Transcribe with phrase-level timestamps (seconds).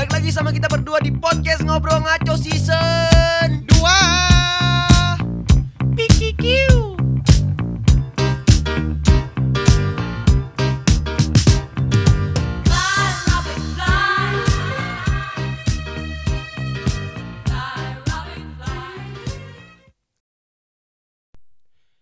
[0.00, 4.19] Balik lagi sama kita berdua di podcast Ngobrol Ngaco Season 2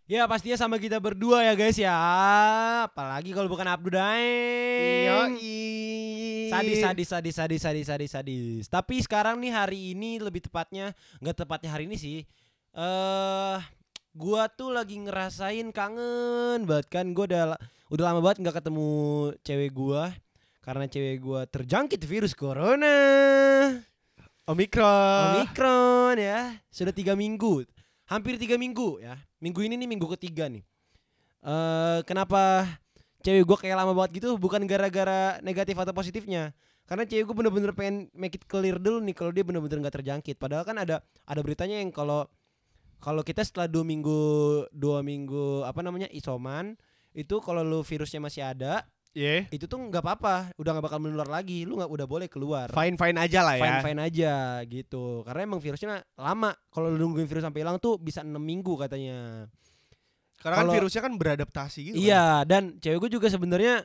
[0.09, 1.93] Ya pastinya sama kita berdua ya guys ya
[2.89, 5.37] Apalagi kalau bukan Abdu Daeng
[6.49, 8.65] Sadis, sadis, sadis, sadis, sadis, sadis, sadis.
[8.73, 12.25] Tapi sekarang nih hari ini lebih tepatnya nggak tepatnya hari ini sih.
[12.73, 13.57] Eh,
[14.17, 17.13] gua tuh lagi ngerasain kangen banget kan.
[17.13, 17.61] Gua udah
[17.93, 18.89] udah lama banget nggak ketemu
[19.45, 20.17] cewek gua
[20.65, 22.97] karena cewek gua terjangkit virus corona.
[24.49, 25.45] Omikron.
[25.45, 26.57] Omikron ya.
[26.73, 27.69] Sudah tiga minggu,
[28.09, 29.21] hampir tiga minggu ya.
[29.39, 30.65] Minggu ini nih minggu ketiga nih.
[31.45, 32.67] Eh, kenapa
[33.23, 34.35] cewek gue kayak lama banget gitu?
[34.41, 36.57] Bukan gara-gara negatif atau positifnya.
[36.89, 40.41] Karena cewek gue bener-bener pengen make it clear dulu nih kalau dia bener-bener nggak terjangkit.
[40.41, 42.27] Padahal kan ada ada beritanya yang kalau
[42.99, 44.21] kalau kita setelah dua minggu
[44.75, 46.75] dua minggu apa namanya isoman
[47.15, 48.83] itu kalau lu virusnya masih ada
[49.19, 49.51] Iya.
[49.51, 52.95] itu tuh nggak apa-apa udah nggak bakal menular lagi lu nggak udah boleh keluar Fine
[52.95, 53.63] fine aja lah ya.
[53.67, 54.33] fine fine aja
[54.65, 58.79] gitu karena emang virusnya lama kalau lu nungguin virus sampai hilang tuh bisa enam minggu
[58.79, 59.51] katanya
[60.39, 61.95] Karena kan Kalau- virusnya kan beradaptasi gitu.
[61.95, 62.01] kan.
[62.01, 63.83] iya dan cewek gue juga sebenarnya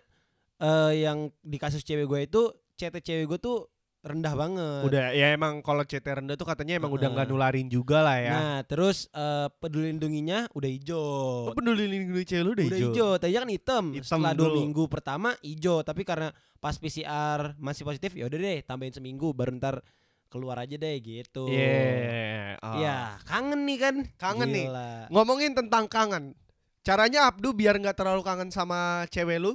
[0.55, 2.41] eh yang di kasus cewek gue itu
[2.75, 3.72] CT cewek gue tuh
[4.03, 8.03] rendah banget Udah ya emang kalau CT rendah tuh katanya emang udah nggak nularin juga
[8.03, 8.31] lah ya.
[8.33, 11.07] nah terus eh peduli lindunginya udah Oh, hijau
[11.55, 12.91] peduli lindungi cewek lu udah, udah hijau.
[12.91, 14.59] hijau tadinya kan hitam, Hitam setelah dua dulu.
[14.59, 16.29] minggu pertama hijau tapi karena
[16.59, 19.79] pas PCR masih positif ya udah deh tambahin seminggu baru ntar
[20.27, 22.59] keluar aja deh gitu Iya.
[22.59, 22.75] oh.
[22.75, 24.65] Ya kangen nih kan Kangen nih.
[24.67, 24.91] Gila.
[25.09, 26.33] Ngomongin tentang kangen.
[26.81, 29.53] Caranya Abdu biar nggak terlalu kangen sama cewek lu.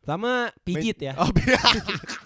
[0.00, 1.28] Pertama pijit ya Oh,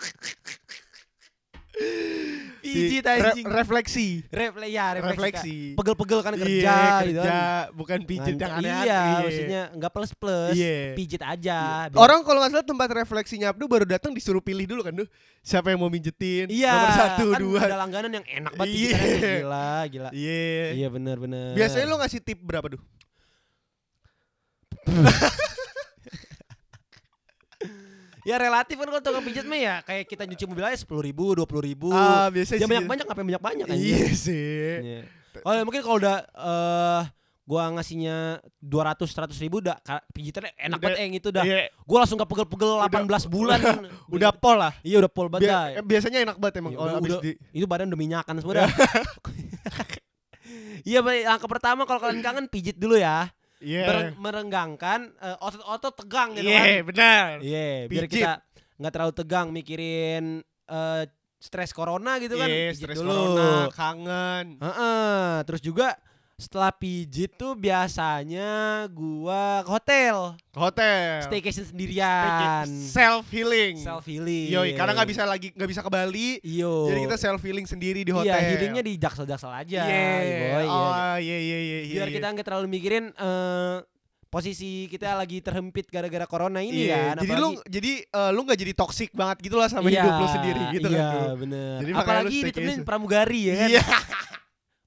[2.61, 4.09] Pijit Re- anjing refleksi.
[4.29, 5.57] Refle ya refleksi, Refleksi.
[5.75, 8.61] Pegel-pegel kan kerja Iya, gitu kerja, kan bukan pijit yang Ngancam.
[8.61, 10.77] aneh Iya maksudnya nggak plus-plus Iya.
[10.93, 11.59] Pijit aja
[11.89, 15.09] biar- Orang kalau nggak salah tempat refleksinya Abdu baru datang disuruh pilih dulu kan, duh.
[15.41, 16.47] Siapa yang mau minjetin?
[16.47, 17.61] Iya Nomor satu, kan dua.
[17.65, 18.93] ada langganan yang enak banget Iya.
[18.93, 19.33] pijitannya.
[19.41, 20.65] Gila gila Iya.
[20.71, 22.83] Iya bener-bener Biasanya lo ngasih tip berapa, duh?
[28.23, 31.33] Ya relatif kan kalau tukang pijat mah ya Kayak kita nyuci mobil aja sepuluh ribu,
[31.33, 34.73] dua puluh ribu Ah, biasanya Ya sih banyak-banyak ngapain banyak-banyak kan Iya sih.
[34.79, 35.01] Iya.
[35.41, 37.03] Oh ya, mungkin kalau udah eh
[37.47, 39.75] gua ngasihnya 200 100 ribu udah
[40.15, 41.43] pijitannya enak Udah- banget eh gitu dah.
[41.43, 43.59] Iya, Gua langsung gak pegel-pegel 18 bulan.
[44.15, 44.71] udah pol lah.
[44.83, 47.91] Iya udah pol banget Bia- eh, biasanya enak banget emang kalau udah- di Itu badan
[47.91, 48.71] udah minyakan semua dah.
[50.81, 53.29] Iya, langkah pertama kalau kalian kangen pijit dulu ya.
[53.61, 53.85] Iya.
[53.87, 56.87] Mer- merenggangkan eh, otot-otot tegang gitu Iya, kan.
[56.89, 57.29] benar.
[57.45, 58.17] Iya, biar Pijit.
[58.25, 58.33] kita
[58.81, 60.25] nggak terlalu tegang mikirin
[60.67, 61.05] eh,
[61.37, 62.49] stres corona gitu kan.
[62.49, 64.57] Iya, stres corona, kangen.
[64.61, 65.97] Heeh, terus juga
[66.41, 68.49] setelah pijit tuh biasanya
[68.89, 71.21] gua ke hotel, Ke hotel.
[71.23, 73.77] staycation sendirian, Self healing.
[73.77, 74.49] self healing.
[74.49, 76.41] Yoi, karena nggak bisa lagi nggak bisa ke Bali.
[76.41, 76.89] Iyo.
[76.89, 78.33] Jadi kita self healing sendiri di hotel.
[78.33, 79.83] Iya, healingnya di jaksel-jaksel aja.
[79.85, 80.09] Iya.
[80.51, 80.67] boy, iya.
[80.67, 81.95] Oh, iya iya iya iya.
[81.95, 83.77] Biar kita nggak terlalu mikirin eh,
[84.27, 87.15] posisi kita lagi terhempit gara-gara corona ini Iya, kan.
[87.21, 90.15] jadi lu apalagi- jadi eh, lu nggak jadi toksik banget gitu lah sama Iya, hidup
[90.15, 91.13] lu sendiri gitu iya, kan.
[91.13, 91.35] Du.
[91.39, 91.77] bener.
[91.77, 93.69] Jadi lu Apalagi ditemenin pramugari ya kan.
[93.69, 93.85] Iya.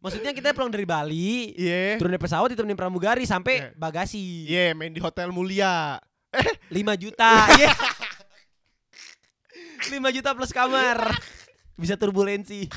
[0.04, 1.96] Maksudnya kita pulang dari Bali, Iya.
[1.96, 3.68] turun dari pesawat ditemenin pramugari sampai Iya.
[3.74, 4.24] bagasi.
[4.46, 5.96] Iya, main di hotel mulia.
[6.68, 7.48] 5 juta.
[7.56, 7.72] Iya.
[9.88, 11.00] 5 juta plus kamar.
[11.76, 12.68] Bisa turbulensi.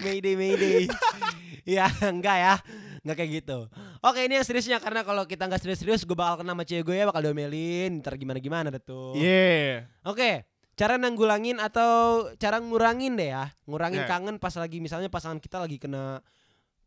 [0.00, 0.84] Mayday, mayday.
[1.64, 2.54] ya, enggak ya.
[3.00, 3.58] Enggak kayak gitu.
[4.00, 6.96] Oke, ini yang seriusnya karena kalau kita enggak serius-serius gue bakal kena sama cewek gue
[7.00, 9.16] ya bakal diomelin, ntar gimana-gimana deh tuh.
[9.16, 9.88] Iya.
[10.04, 10.44] Oke,
[10.80, 11.92] cara nanggulangin atau
[12.34, 13.52] cara ngurangin deh ya.
[13.68, 14.08] Ngurangin Ya.
[14.08, 16.24] kangen pas lagi misalnya pasangan kita lagi kena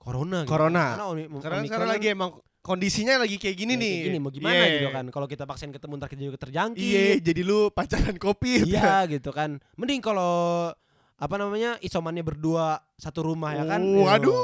[0.01, 0.49] corona gitu.
[0.49, 0.97] Corona.
[0.97, 3.93] Karena Omi- Karena Omikron sekarang kan lagi emang kondisinya lagi kayak gini ya nih.
[3.93, 4.73] kayak gini mau gimana Iya.
[4.73, 5.05] gitu kan.
[5.07, 6.81] Kalau kita paksain ketemu ntar kita juga terjangkit.
[6.81, 8.65] Iya, jadi lu pacaran kopi.
[8.65, 9.61] Iya gitu kan.
[9.75, 10.73] Mending kalau
[11.13, 13.79] apa namanya isomannya berdua satu rumah ya kan.
[13.79, 14.35] Oh, Yo, aduh.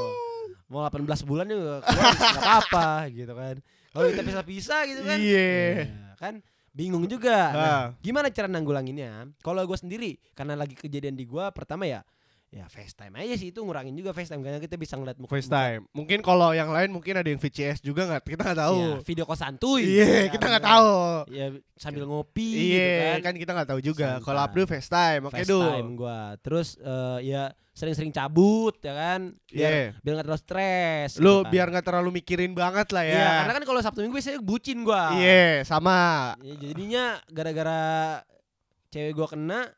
[0.69, 3.55] Mau 18 bulan juga keluar apa-apa gitu kan.
[3.89, 5.17] Kalau kita pisah-pisah gitu kan.
[5.17, 5.49] Iya.
[5.81, 6.33] ya kan
[6.71, 7.37] bingung juga.
[7.51, 7.85] Nah, Ah.
[7.99, 9.29] gimana cara nanggulanginnya?
[9.41, 12.01] Kalau gue sendiri karena lagi kejadian di gue pertama ya
[12.49, 15.85] ya FaceTime aja sih itu ngurangin juga FaceTime karena kita bisa ngeliat muka FaceTime.
[15.93, 18.25] Mungkin kalau yang lain mungkin ada yang VCS juga nggak?
[18.25, 18.79] Kita nggak tahu.
[18.81, 19.81] Ya, video call santuy.
[19.85, 20.93] Iya, Ya, kita nggak tahu.
[21.29, 21.45] Ya
[21.77, 23.29] sambil ngopi gitu Iya, kan.
[23.29, 24.17] kan kita nggak tahu juga.
[24.19, 25.53] Kalau Abdul FaceTime, oke FaceTime
[25.85, 25.97] dulu.
[26.01, 26.19] gua.
[26.41, 29.29] Terus eh, ya sering-sering cabut ya kan.
[29.45, 29.85] Biar Iya.
[30.01, 31.09] biar nggak terlalu stres.
[31.15, 31.51] Lu gitu kan.
[31.53, 33.29] biar nggak terlalu mikirin banget lah Iya, ya.
[33.45, 35.13] karena kan kalau Sabtu Minggu biasanya bucin gua.
[35.13, 36.33] Iya, sama.
[36.41, 37.81] Ya, jadinya gara-gara
[38.89, 39.69] cewek gua kena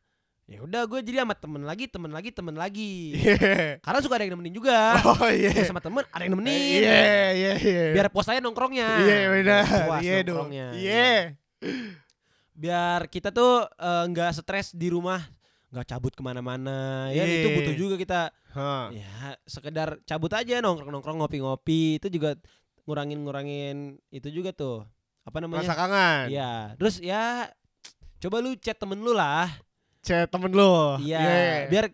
[0.51, 3.15] Ya udah gue jadi sama temen lagi, temen lagi, temen lagi.
[3.15, 3.79] Iya.
[3.79, 4.99] Karena suka ada yang nemenin juga.
[5.07, 5.55] Oh iya.
[5.55, 6.83] Gue sama temen ada yang nemenin.
[6.83, 7.83] Iya, iya, iya.
[7.95, 8.89] Biar pos aja nongkrongnya.
[8.99, 9.63] Iya, benar.
[9.87, 10.51] Puas Iya dong.
[10.51, 10.67] nongkrongnya.
[10.75, 11.15] Iya.
[12.51, 15.23] Biar kita tuh eh, nggak stres di rumah,
[15.71, 17.07] nggak cabut ke mana-mana.
[17.15, 17.35] Ya Iya.
[17.41, 18.21] itu butuh juga kita.
[18.51, 18.91] Hah.
[18.91, 22.35] Ya sekedar cabut aja nongkrong-nongkrong ngopi-ngopi itu juga
[22.83, 24.83] ngurangin-ngurangin itu juga tuh.
[25.23, 25.63] Apa namanya?
[25.63, 26.23] Rasa kangen.
[26.27, 26.75] Iya.
[26.75, 27.47] Terus ya
[28.19, 29.47] coba lu chat temen lu lah.
[30.01, 30.97] Chat temen lu.
[30.99, 31.67] Iya.
[31.67, 31.85] Biar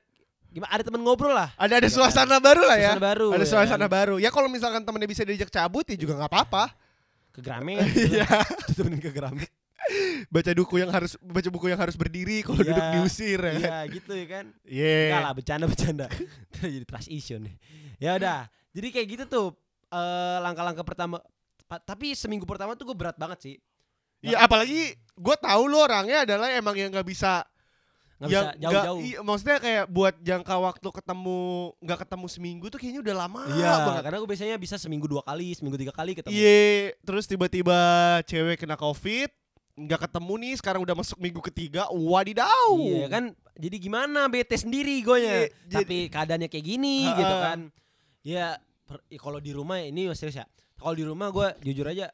[0.47, 1.51] gimana ada temen ngobrol lah.
[1.53, 1.95] ada ada Iya kan?
[2.01, 2.91] suasana baru lah ya.
[2.95, 3.27] Suasana baru.
[3.29, 3.91] Ada ya suasana kan?
[3.91, 4.15] baru.
[4.17, 6.63] Ya kalau misalkan temennya bisa diajak cabut ya juga nggak apa-apa.
[7.29, 7.83] Ke Gramet.
[8.09, 8.25] Iya.
[8.73, 9.51] Temenin ke Gramet.
[10.33, 12.75] Baca buku yang harus baca buku yang harus berdiri kalau Iya.
[12.75, 13.53] duduk diusir ya.
[13.55, 14.45] Iya gitu ya kan.
[14.63, 14.95] Iya.
[15.07, 16.07] Enggak lah bercanda-bercanda.
[16.59, 17.55] Jadi trust issue nih.
[17.99, 18.47] Ya udah.
[18.71, 19.47] Jadi kayak gitu tuh
[19.89, 21.19] eh, langkah-langkah pertama.
[21.67, 23.55] Tapi seminggu pertama tuh gue berat banget sih.
[24.17, 27.43] Iya, apalagi gue tahu lo orangnya adalah emang yang nggak bisa
[28.17, 28.99] Nggak bisa jauh-jauh.
[28.99, 31.39] iya, maksudnya kayak buat jangka waktu ketemu
[31.77, 34.01] nggak ketemu seminggu tuh kayaknya udah lama Iya, banget.
[34.03, 36.33] karena gue biasanya bisa seminggu dua kali, seminggu tiga kali ketemu.
[36.33, 37.77] Iya, terus tiba-tiba
[38.23, 39.29] cewek kena covid,
[39.77, 42.73] nggak ketemu nih, sekarang udah masuk minggu ketiga, wadidaw.
[42.75, 43.23] Iya kan,
[43.53, 45.37] jadi gimana bete sendiri gue Iya,
[45.69, 47.15] jadi- Tapi keadaannya kayak gini Ha-ha.
[47.15, 47.59] gitu kan.
[48.25, 48.45] Ya,
[48.83, 50.49] per- ya kalau di rumah ini serius ya.
[50.73, 52.09] Kalau di rumah gue jujur aja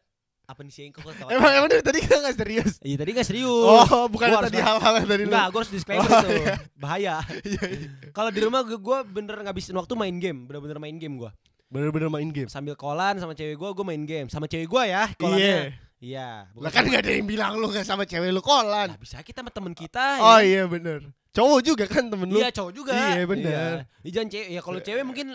[0.54, 1.30] apa nih sih kok ketawa?
[1.30, 2.74] Emang emang dari tadi kita nggak serius.
[2.80, 3.50] Iya tadi gak serius.
[3.90, 5.34] Oh, bukan Gua tadi hal-hal tadi lu.
[5.34, 6.30] Enggak, gue harus disclaimer Oh, itu.
[6.32, 6.56] iya.
[6.78, 7.16] Bahaya.
[7.50, 7.88] Iya, iya.
[8.10, 11.32] Kalau di rumah gue, gue bener ngabisin waktu main game, bener-bener main game gue.
[11.68, 12.48] Bener-bener main game.
[12.48, 14.28] Sambil kolan sama cewek gue, gue main game.
[14.30, 15.18] Sama cewek gue ya, Iya.
[15.18, 15.58] kolannya.
[16.04, 16.30] Iya.
[16.52, 18.92] bukan Lah kan nggak ada yang bilang lu nggak sama cewek lu kolan.
[18.92, 20.20] Lah, bisa kita sama temen kita.
[20.22, 20.46] Oh ya.
[20.46, 21.00] iya bener.
[21.34, 22.38] Cowok juga kan temen lu.
[22.38, 22.92] Iya cowok juga.
[22.94, 23.88] Iya, bener.
[24.04, 24.12] Iya.
[24.12, 24.48] Jangan cewek.
[24.54, 25.28] Ya kalau cewek mungkin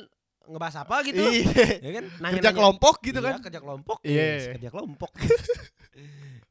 [0.49, 1.21] ngebahas apa gitu.
[1.21, 1.79] Iya.
[1.85, 2.05] Ya kan?
[2.35, 3.41] Kerja kelompok gitu Iya, kan.
[3.45, 3.99] kerja kelompok.
[4.03, 4.25] Iya.
[4.25, 5.11] Yes, kerja kelompok.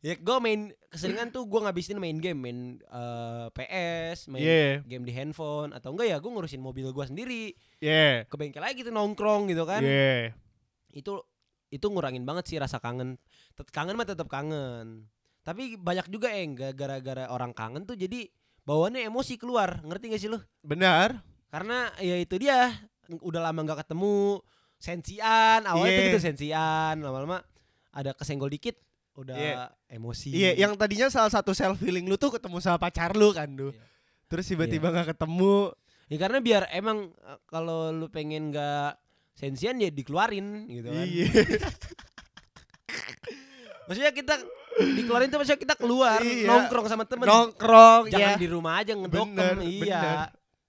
[0.06, 4.86] ya gue main keseringan tuh gue ngabisin main game, main eh, PS, main Iya.
[4.86, 7.52] game di handphone atau enggak ya gue ngurusin mobil gue sendiri
[7.82, 8.30] Iya.
[8.30, 9.82] ke bengkel lagi gitu nongkrong gitu kan.
[9.82, 10.38] Iya.
[10.94, 11.26] Itu
[11.68, 13.18] itu ngurangin banget sih rasa kangen.
[13.58, 15.10] Tet kangen mah tetap kangen.
[15.44, 18.28] Tapi banyak juga yang gara-gara orang kangen tuh jadi
[18.64, 19.80] bawaannya emosi keluar.
[19.84, 20.40] Ngerti gak sih lu?
[20.60, 21.24] Benar.
[21.48, 22.72] Karena ya itu dia
[23.10, 24.38] udah lama nggak ketemu
[24.78, 26.08] sensian awalnya tuh Iya.
[26.10, 27.38] gitu sensian lama-lama
[27.90, 28.76] ada kesenggol dikit
[29.14, 29.54] udah Iya.
[29.90, 33.50] emosi Iya, yang tadinya salah satu self healing lu tuh ketemu sama pacar lu kan,
[33.50, 33.68] Du.
[33.68, 33.76] Iya.
[34.28, 35.72] Terus tiba-tiba nggak ketemu.
[36.06, 38.96] ya karena biar emang eh, kalau lu pengen nggak
[39.34, 41.26] sensian ya dikeluarin gitu kan Iya.
[43.88, 44.34] maksudnya kita
[44.94, 46.46] dikeluarin tuh maksudnya kita keluar Iya.
[46.46, 48.38] nongkrong sama temen Nongkrong jangan ya.
[48.38, 50.18] di rumah aja ngedokem Bener, iya bener.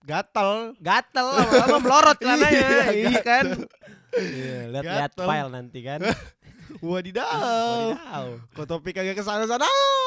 [0.09, 0.73] Gatel.
[0.81, 3.45] gatel lama-lama melorot celananya Iya, iya kan.
[4.11, 5.27] Iya, lihat-lihat Gatel.
[5.27, 6.01] file nanti kan
[6.79, 7.25] Wadidaw.
[7.97, 8.27] Wadidaw.
[8.53, 9.65] Kok topik kagak ke sana-sana?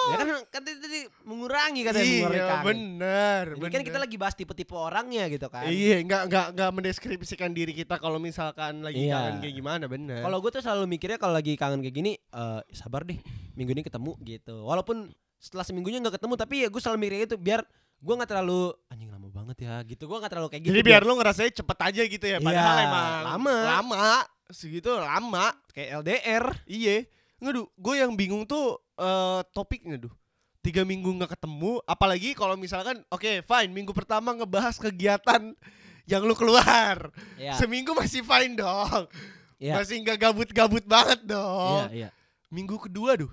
[0.07, 3.43] Ya kan kan tadi, mengurangi katanya Iya, mengurangi bener.
[3.57, 5.65] Ini kan kita lagi bahas tipe-tipe orangnya gitu kan.
[5.65, 9.17] Iya, nggak nggak nggak mendeskripsikan diri kita kalau misalkan lagi Iya.
[9.17, 10.21] kangen kayak gimana, bener.
[10.21, 13.17] Kalau gue tuh selalu mikirnya kalau lagi kangen kayak gini, eh sabar deh,
[13.53, 14.61] minggu ini ketemu gitu.
[14.61, 15.09] Walaupun
[15.41, 17.65] setelah seminggunya nggak ketemu, tapi ya gue selalu mikirnya itu biar
[17.97, 20.05] gue nggak terlalu anjing lama banget ya gitu.
[20.05, 20.71] Gue nggak terlalu kayak gitu.
[20.71, 23.55] Jadi biar lu ngerasain cepet aja gitu ya, padahal Iya, emang lama.
[23.67, 24.05] lama,
[24.47, 25.49] segitu lama.
[25.71, 26.45] kayak LDR.
[26.67, 26.95] Iya,
[27.39, 30.13] nggak du, gue yang bingung tuh eh topiknya duh.
[30.61, 35.57] Tiga minggu nggak ketemu, apalagi kalau misalkan, oke fine, minggu pertama ngebahas kegiatan
[36.05, 37.57] yang lu keluar, Ya.
[37.57, 39.09] seminggu masih fine dong,
[39.57, 39.73] Iya.
[39.79, 41.81] masih nggak gabut-gabut banget Iya, dong.
[41.89, 42.09] iya.
[42.49, 43.31] Minggu kedua duh,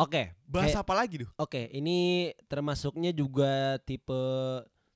[0.00, 0.22] Oke.
[0.44, 1.30] bahas kayak- apa lagi duh?
[1.36, 1.98] Oke, ini
[2.46, 4.20] termasuknya juga tipe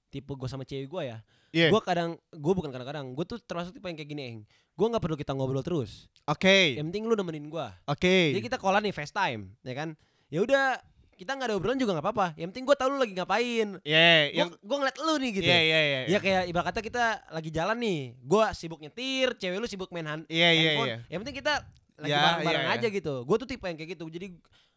[0.09, 1.19] tipe gue sama cewek gue ya.
[1.51, 1.69] Iya.
[1.69, 4.39] Gue kadang, gue bukan kadang-kadang, gue tuh termasuk tipe yang kayak gini, Eng.
[4.73, 6.11] Gue nggak perlu kita ngobrol terus.
[6.25, 7.67] Oke, Yang penting lu nemenin gue.
[7.85, 8.17] oke.
[8.33, 9.95] Jadi kita callan nih FaceTime, ya kan?
[10.27, 10.83] Ya udah,
[11.15, 12.27] kita nggak ada obrolan juga nggak apa-apa.
[12.35, 13.69] Yang penting gue tahu lu lagi ngapain.
[13.83, 15.47] Iya, Yang yang gue ngeliat lu nih gitu.
[15.47, 16.01] Iya, iya, iya.
[16.09, 20.07] Ya kayak ibarat kata kita lagi jalan nih, gue sibuk nyetir, cewek lu sibuk main
[20.07, 20.89] hand Iya, iya, handphone.
[20.89, 20.99] iya.
[21.07, 21.55] Yang penting kita
[21.95, 22.79] lagi Ya, bareng-bareng iya, iya.
[22.83, 23.15] aja gitu.
[23.23, 24.05] Gue tuh tipe yang kayak gitu.
[24.09, 24.27] Jadi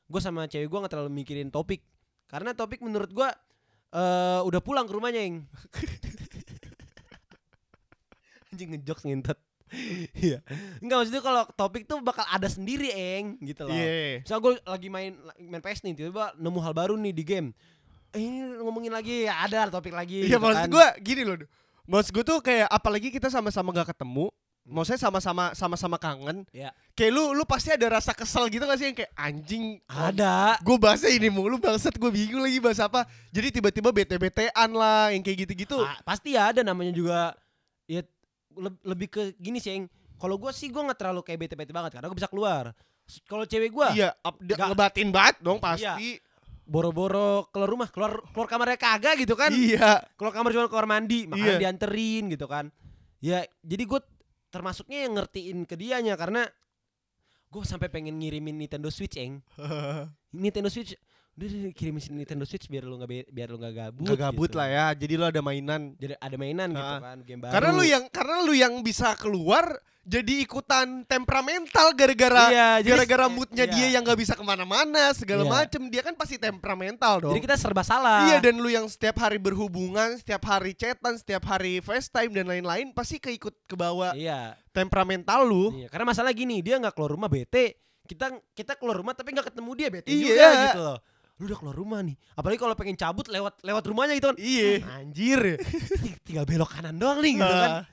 [0.07, 1.83] gue sama cewek gue nggak terlalu mikirin topik,
[2.31, 3.29] karena topik menurut gue
[3.87, 5.43] eh udah pulang ke rumahnya yang
[8.51, 9.39] anjing ngejokes ngintet.
[10.15, 10.39] Iya.
[10.79, 13.75] Enggak maksudnya kalau topik tuh bakal ada sendiri eng gitu loh.
[13.75, 14.23] Iya.
[14.23, 15.11] Misal gue lagi main
[15.43, 17.51] main PS nih tiba-tiba nemu hal baru nih di game.
[18.15, 20.23] Eh, ini ngomongin lagi ya ada topik lagi.
[20.23, 20.43] Iya, gitu kan.
[20.47, 21.37] maksud gue gini loh.
[21.87, 24.27] Maksud gue tuh kayak apalagi kita sama-sama gak ketemu,
[24.67, 26.43] maksudnya sama-sama sama-sama kangen.
[26.51, 26.75] Iya.
[26.91, 30.59] Kayak lu lu pasti ada rasa kesel gitu gak sih yang kayak anjing ada.
[30.59, 35.21] gue bahasnya ini mulu bangsat gue bingung lagi bahas apa jadi tiba-tiba bete-betean lah yang
[35.21, 37.37] kayak gitu-gitu Ah, pasti ada namanya juga
[37.85, 38.01] ya
[38.53, 39.85] le- lebih ke gini sih, Eng.
[40.17, 42.73] Kalau gue sih gue nggak terlalu kayak bete-bete banget karena gue bisa keluar.
[43.23, 45.65] Kalau cewek gue, iya up, ngebatin banget dong Iya.
[45.95, 46.09] pasti
[46.67, 49.53] boro-boro keluar rumah, keluar keluar kamarnya kagak gitu kan.
[49.53, 50.03] Iya.
[50.19, 51.61] Keluar kamar cuma keluar mandi, makanya Iya.
[51.63, 52.67] dianterin gitu kan.
[53.17, 53.99] Ya, jadi gue
[54.57, 56.49] termasuknya yang ngertiin ke dianya karena
[57.47, 59.45] gue sampai pengen ngirimin Nintendo Switch, eng.
[60.41, 60.97] Nintendo Switch
[61.37, 64.05] udah kirimin Nintendo Switch biar lu nggak biar lu nggak gabut.
[64.09, 64.57] Gak gabut gitu.
[64.57, 64.85] lah ya.
[64.91, 65.93] Jadi lo ada mainan.
[65.93, 66.97] Jadi ada mainan gitu Ha.
[66.97, 67.53] kan, game baru.
[67.53, 73.67] Karena lu yang karena lu yang bisa keluar jadi ikutan temperamental gara-gara Iya, gara-gara moodnya
[73.67, 73.73] iya.
[73.75, 75.51] dia yang nggak bisa ke mana-mana segala Iya.
[75.51, 77.35] macem dia kan pasti temperamental dong.
[77.35, 78.23] Jadi kita serba salah.
[78.25, 82.89] Iya dan lu yang setiap hari berhubungan, setiap hari chatan, setiap hari FaceTime dan lain-lain
[82.91, 84.55] pasti keikut ke bawah Iya.
[84.71, 85.75] temperamental lu.
[85.75, 87.75] Iya, karena masalah gini, dia nggak keluar rumah bete.
[88.07, 90.23] Kita kita keluar rumah tapi nggak ketemu dia bete Iya.
[90.23, 90.97] juga gitu loh.
[91.37, 92.17] Lu udah keluar rumah nih.
[92.33, 94.37] Apalagi kalau pengen cabut lewat lewat rumahnya gitu kan.
[94.41, 94.69] Iya.
[94.97, 95.41] Anjir.
[96.01, 97.71] Ting- Tinggal belok kanan doang nih gitu kan.
[97.81, 97.83] Ah.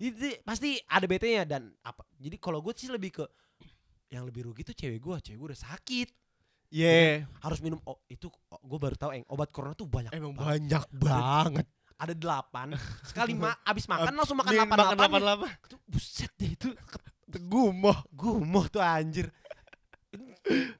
[0.00, 2.02] Itu pasti ada bete-nya dan apa.
[2.18, 3.24] Jadi kalau gue sih lebih ke
[4.10, 6.08] yang lebih rugi tuh cewek gue, cewek gue udah sakit.
[6.70, 7.26] Iya.
[7.42, 10.10] Harus minum oh, itu gue baru tahu eng obat corona tuh banyak.
[10.10, 10.46] Emang banget.
[10.66, 11.66] banyak banget.
[12.00, 12.74] Ada delapan.
[13.06, 15.48] Sekali ma abis makan langsung makan delapan delapan.
[15.84, 16.72] buset deh itu
[17.30, 17.94] Gumoh.
[18.10, 19.30] gumoh tuh anjir.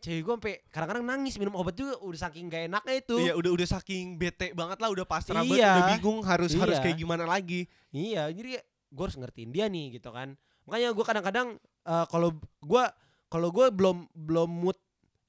[0.01, 3.17] Cewek gue sampai kadang-kadang nangis minum obat juga udah saking gak enaknya itu.
[3.21, 5.71] Iya udah udah saking bete banget lah udah pasrah banget Iya.
[5.71, 6.83] udah bingung harus harus Iya.
[6.83, 7.71] kayak gimana lagi.
[7.95, 8.59] Iya, jadi
[8.91, 10.35] gue harus ngertiin dia nih gitu kan.
[10.67, 11.49] Makanya gue kadang-kadang
[11.87, 12.85] eh, kalau gue
[13.31, 14.75] kalau gue belum belum mood,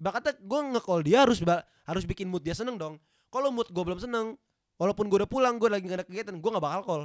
[0.01, 1.37] bakatnya gue nge-call dia harus
[1.85, 2.97] harus bikin mood dia seneng dong.
[3.29, 4.33] Kalau mood gue belum seneng,
[4.81, 7.03] walaupun gue udah pulang, gue lagi gak ada kegiatan, gue nggak bakal call.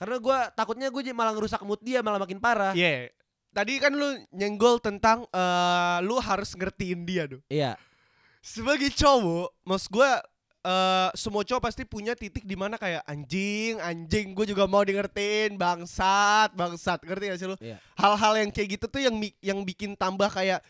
[0.00, 2.72] Karena gue takutnya gue malah ngerusak mood dia, malah makin parah.
[2.72, 3.12] Iya.
[3.52, 7.40] Tadi kan lu nyenggol tentang eh lu harus ngertiin dia tuh.
[7.48, 7.74] Iya,
[8.38, 10.22] Sebagai cowok, mas gua
[10.62, 14.94] eh semua cowok pasti punya titik di mana kayak anjing, anjing gue juga mau di
[14.94, 17.56] ngertiin, bangsat, bangsat, ngerti gak sih lu?
[17.58, 17.76] Iya.
[17.96, 20.60] Hal-hal yang kayak gitu tuh yang yang bikin tambah kayak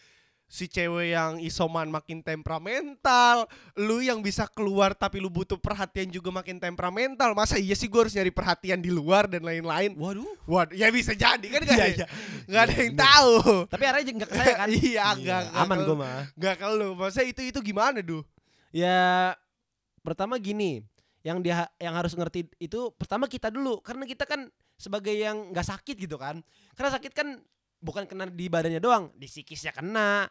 [0.48, 3.44] si cewek yang isoman makin temperamental,
[3.76, 7.36] lu yang bisa keluar tapi lu butuh perhatian juga makin temperamental.
[7.36, 9.92] Masa iya sih gue harus nyari perhatian di luar dan lain-lain?
[9.92, 10.24] Waduh.
[10.44, 12.06] Waduh, ya bisa jadi kan gak Iya, iya.
[12.44, 13.04] nggak ada Iya, yang bener.
[13.04, 13.32] tahu.
[13.68, 14.68] Tapi arahnya nggak ke saya kan?
[14.88, 16.20] Iya, nggak, nggak aman ke- gue mah.
[16.34, 18.24] Nggak kalau masa itu itu gimana duh?
[18.72, 19.36] Ya
[20.00, 20.80] pertama gini,
[21.20, 24.48] yang dia yang harus ngerti itu pertama kita dulu karena kita kan
[24.80, 26.40] sebagai yang nggak sakit gitu kan.
[26.72, 27.36] Karena sakit kan
[27.78, 30.26] bukan kena di badannya doang, di psikisnya kena.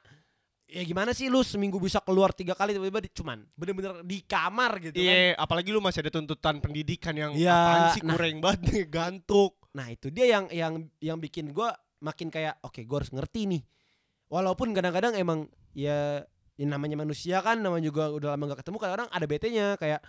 [0.68, 5.00] Ya gimana sih lu seminggu bisa keluar tiga kali tiba-tiba cuman bener-bener di kamar gitu
[5.00, 5.16] kan.
[5.16, 8.20] Iya, apalagi lu masih ada tuntutan pendidikan yang Iya, apaan sih nah.
[8.20, 9.56] kurang banget nih, gantuk.
[9.72, 11.72] Nah itu dia yang yang yang bikin gua
[12.04, 13.64] makin kayak oke gua harus ngerti nih.
[14.28, 16.20] Walaupun kadang-kadang emang ya,
[16.60, 20.04] ya namanya manusia kan namanya juga udah lama gak ketemu kadang-kadang ada bete-nya kayak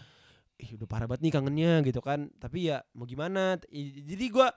[0.59, 2.35] ih udah parah banget nih kangennya gitu kan.
[2.35, 3.63] Tapi ya mau gimana?
[3.71, 4.51] Jadi gua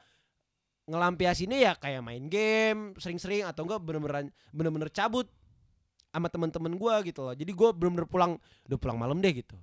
[0.91, 5.25] ngelampiasinnya ya kayak main game sering-sering atau enggak bener-bener bener-bener cabut
[6.11, 7.31] sama teman-teman gua gitu loh.
[7.31, 8.31] Jadi gua bener-bener pulang
[8.67, 9.55] udah pulang malam deh gitu.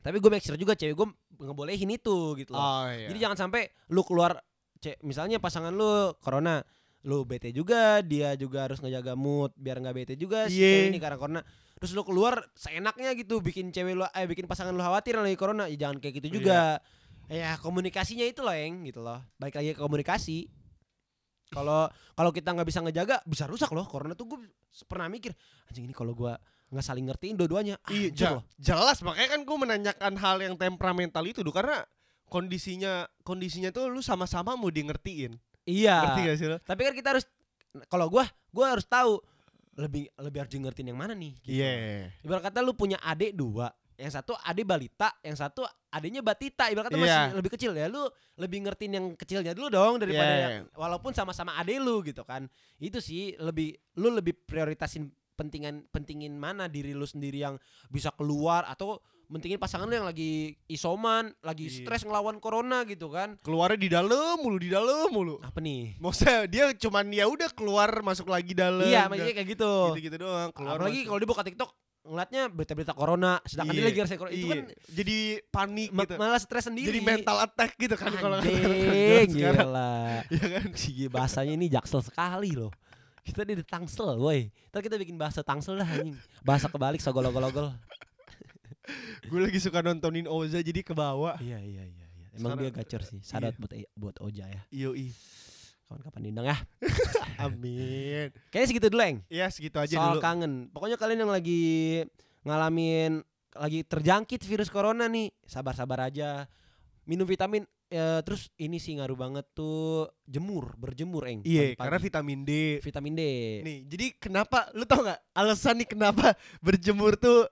[0.00, 1.08] Tapi gue make sure juga cewek gue
[1.44, 2.60] ngebolehin itu gitu loh.
[2.60, 3.12] Oh iya.
[3.12, 4.32] Jadi jangan sampai lu keluar
[4.80, 6.64] cek misalnya pasangan lu corona,
[7.04, 10.68] lu bete juga, dia juga harus ngejaga mood biar nggak bete juga si Iya.
[10.72, 11.40] cewek ini karena corona.
[11.76, 15.68] Terus lu keluar seenaknya gitu bikin cewek lu eh bikin pasangan lu khawatir lagi corona,
[15.68, 16.80] ya jangan kayak gitu juga.
[17.30, 19.22] Ya komunikasinya itu loh, Eng, gitu loh.
[19.38, 20.50] Baik lagi ke komunikasi.
[21.50, 23.86] Kalau kalau kita nggak bisa ngejaga bisa rusak loh.
[23.86, 24.38] Corona tuh gue
[24.86, 25.34] pernah mikir,
[25.66, 26.38] anjing ini kalau gua
[26.70, 28.42] nggak saling ngertiin dua-duanya, Iya, hancur ja- loh.
[28.54, 31.82] jelas makanya kan gue menanyakan hal yang temperamental itu duh karena
[32.30, 35.34] kondisinya kondisinya tuh lu sama-sama mau di ngertiin.
[35.66, 35.98] Iya.
[36.06, 36.58] Ngerti gak sih lu?
[36.62, 37.26] Tapi kan kita harus
[37.90, 39.18] kalau gua gua harus tahu
[39.74, 41.58] lebih lebih harus ngertiin yang mana nih gitu.
[41.58, 42.10] Iya.
[42.22, 45.60] Ibarat kata lu punya adik dua, yang satu adik balita, yang satu
[45.92, 46.72] adiknya batita.
[46.72, 47.04] Ibarat kata Iya.
[47.04, 48.08] masih lebih kecil ya, lu
[48.40, 50.40] lebih ngertiin yang kecilnya dulu dong daripada Iya.
[50.40, 52.48] yang walaupun sama-sama adik lu gitu kan.
[52.80, 58.64] Itu sih lebih lu lebih prioritasin pentingan pentingin mana diri lu sendiri yang bisa keluar
[58.64, 61.86] atau mentingin pasangan lu yang lagi isoman, lagi Iya.
[61.86, 63.36] stres ngelawan corona gitu kan.
[63.44, 65.38] Keluarnya di dalam mulu di dalam mulu.
[65.44, 66.00] Apa nih?
[66.00, 68.88] Maksudnya dia cuman ya udah keluar masuk lagi dalam.
[68.88, 69.72] Iya, maksudnya kayak gitu.
[69.94, 70.50] gitu-gitu doang.
[70.50, 74.32] Keluar Apalagi kalau dia buka TikTok ngeliatnya berita-berita corona, sedangkan dia Iya, lagi ngerasain corona.
[74.32, 74.52] Itu iya.
[74.52, 76.14] kan jadi panik ma- gitu.
[76.16, 76.88] malah stres sendiri.
[76.88, 78.36] Jadi mental attack gitu kan kalau
[79.30, 79.92] gila.
[80.32, 80.66] Iya kan?
[80.72, 82.72] Si bahasanya ini jaksel sekali loh.
[83.20, 84.48] Kita di Tangsel, woi.
[84.72, 86.16] Ntar kita bikin bahasa Tangsel dah anjing.
[86.40, 87.68] Bahasa kebalik sogol-ogol-ogol.
[89.28, 91.36] Gue lagi suka nontonin Oza jadi ke bawah.
[91.38, 92.26] Iya, iya, iya, iya.
[92.32, 93.20] Emang Sekarang- dia gacor sih.
[93.20, 94.62] Sadat buat buat Oja ya.
[94.72, 95.12] Yoi.
[95.90, 96.56] Kapan-kapan diundang ya.
[97.50, 98.30] Amin.
[98.54, 99.18] Kayaknya segitu dulu, Eng.
[99.26, 100.22] Ya segitu aja Soal dulu.
[100.22, 100.70] kangen.
[100.70, 102.06] Pokoknya kalian yang lagi
[102.46, 103.26] ngalamin
[103.58, 106.46] lagi terjangkit virus corona nih, sabar-sabar aja.
[107.10, 111.42] Minum vitamin ya, terus ini sih ngaruh banget tuh jemur, berjemur, Eng.
[111.42, 112.78] Iya, karena vitamin D.
[112.86, 113.22] vitamin D.
[113.66, 117.50] Nih, jadi kenapa lu tau nggak alasan nih kenapa berjemur tuh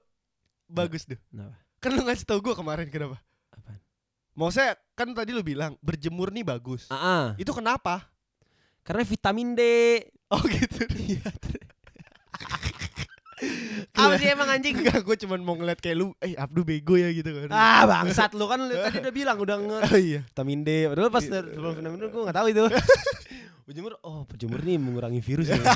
[0.71, 1.18] bagus tuh.
[1.35, 1.59] Kenapa?
[1.83, 3.18] Kan lu ngasih tau gue kemarin kenapa?
[3.50, 3.83] Apaan?
[4.38, 6.87] Maksudnya kan tadi lu bilang berjemur nih bagus.
[6.87, 7.25] Ah, ah.
[7.35, 8.07] Itu kenapa?
[8.88, 9.62] Karena vitamin D.
[10.33, 10.80] Oh gitu.
[13.95, 14.80] Apa sih emang anjing?
[14.80, 17.52] Enggak, gue cuman mau ngeliat kayak lu, eh Abdu bego ya gitu kan.
[17.52, 20.21] Ah bangsat lu kan lu tadi udah bilang udah nge Oh iya.
[20.25, 20.88] vitamin D.
[20.88, 22.64] Padahal pas sebelum vitamin D gue gak tahu itu.
[23.68, 25.61] Berjemur, oh berjemur nih mengurangi virus ya.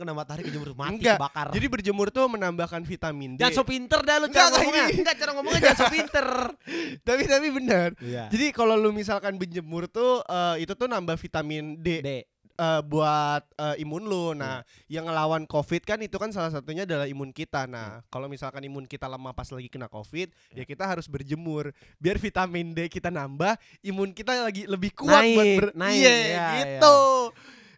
[0.00, 1.20] Kena matahari kejemur mati Enggak.
[1.20, 1.46] kebakar.
[1.52, 3.44] Jadi berjemur tuh menambahkan vitamin D.
[3.44, 4.84] jangan so pinter dah lu cara enggak, ngomongnya.
[4.88, 4.94] ini.
[4.96, 6.26] Enggak cara ngomongnya jangan so pinter.
[7.06, 7.88] tapi tapi benar.
[8.00, 8.24] Iya.
[8.26, 12.10] Jadi kalau lu misalkan berjemur tuh eh, itu tuh nambah vitamin D, D.
[12.56, 14.32] eh, buat eh, imun lu.
[14.32, 15.00] Nah, Iya.
[15.00, 17.64] yang ngelawan COVID kan itu kan salah satunya adalah imun kita.
[17.64, 20.60] Nah, kalau misalkan imun kita lemah pas lagi kena COVID, Iya.
[20.60, 23.52] ya kita harus berjemur biar vitamin D kita nambah,
[23.82, 26.96] imun kita lagi lebih kuat buat Naik, ber naik, Iya, iya, gitu.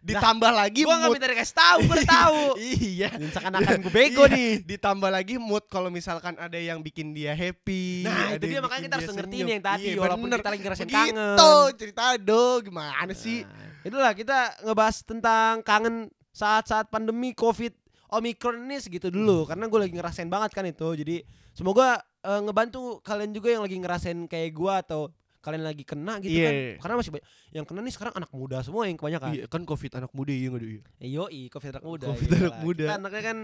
[0.03, 2.39] Ditambah lagi Gua mood enggak minta dikasih tahu, udah tahu.
[2.91, 3.09] Iya.
[3.31, 4.51] Seakan-akan gue bego Iya, nih.
[4.67, 8.03] Ditambah lagi mood kalau misalkan ada yang bikin dia happy.
[8.03, 10.39] Nah, itu dia makanya kita harus ngertiin yang tadi Iya, walaupun bener.
[10.39, 11.71] kita lagi ngerasain Begitu, kangen.
[11.79, 13.39] cerita dong gimana sih?
[13.41, 15.95] Nah, itulah kita ngebahas tentang kangen
[16.29, 17.71] saat-saat pandemi Covid
[18.09, 19.15] Omicron ini segitu Hmm.
[19.15, 20.85] dulu karena gue lagi ngerasain banget kan itu.
[20.93, 21.15] Jadi
[21.49, 25.11] semoga eh, ngebantu kalian juga yang lagi ngerasain kayak gua atau
[25.43, 26.47] kalian lagi kena gitu Iya.
[26.47, 26.55] kan.
[26.79, 29.29] Karena masih banyak yang kena nih sekarang anak muda semua yang kebanyakan.
[29.29, 30.81] Iya, kan Covid anak muda iya enggak iya.
[30.97, 32.05] Eh, Yoi, Covid anak muda.
[32.07, 32.41] Covid iyalah.
[32.41, 32.83] anak muda.
[32.83, 33.37] Kita anaknya kan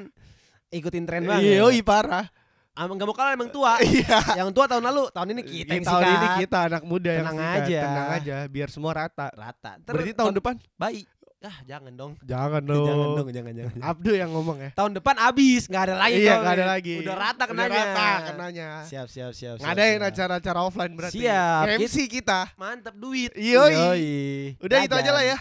[0.70, 1.44] ikutin tren banget.
[1.44, 2.25] Iya, yoi parah.
[2.72, 3.75] Emang gak mau kalah emang tua.
[3.84, 4.39] Iya.
[4.39, 7.36] yang tua tahun lalu, tahun ini kita yang tahun ini kita anak muda yang Tenang
[7.38, 7.60] sikat.
[7.60, 7.79] aja.
[7.84, 9.27] Tenang aja biar semua rata.
[9.29, 9.72] rata.
[9.77, 11.03] Ter- Berarti tahun depan baik.
[11.39, 12.13] Ah, jangan dong.
[12.19, 12.84] jangan dong.
[12.84, 13.79] Jangan dong, jangan jangan.
[13.79, 14.69] Abdu yang ngomong ya.
[14.75, 16.19] Tahun depan abis, nggak ada lagi.
[16.19, 16.96] iya, nggak ada lagi.
[17.00, 17.72] Udah rata kenanya.
[17.72, 18.67] Udah rata kenanya.
[18.84, 19.55] Siap, siap, siap.
[19.55, 20.10] siap, Ngadain siap.
[20.12, 21.24] acara-acara offline berarti.
[21.24, 21.63] Siap.
[21.79, 22.51] MC kita.
[22.60, 23.31] Mantap duit.
[23.39, 24.55] Yoi.
[24.60, 25.39] Udah itu aja lah ya.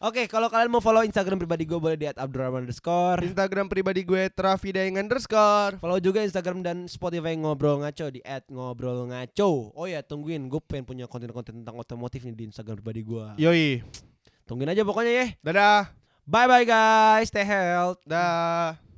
[0.00, 3.20] Oke, kalau kalian mau follow Instagram pribadi gue boleh di @abdurrahman underscore.
[3.20, 5.76] Instagram pribadi gue Trafidaeng underscore.
[5.76, 9.72] Follow juga Instagram dan Spotify ngobrol ngaco di @ngobrol ngaco.
[9.72, 13.24] Oh ya, tungguin gue pengen punya konten-konten tentang otomotif nih di Instagram pribadi gue.
[13.36, 13.68] Yoi.
[14.50, 15.26] Tungguin aja pokoknya ya.
[15.46, 15.94] Dadah.
[16.26, 18.02] Bye bye guys, stay health.
[18.02, 18.89] Dah.